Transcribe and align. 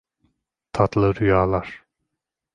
Tatlı 0.73 1.15
rüyalar. 1.15 1.85